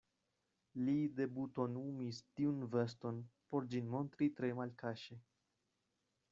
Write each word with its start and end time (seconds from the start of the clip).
Li 0.87 0.95
debutonumis 1.19 2.23
tiun 2.39 2.65
veston, 2.77 3.21
por 3.51 3.71
ĝin 3.75 3.95
montri 3.95 4.33
tre 4.41 4.53
malkaŝe. 4.63 5.23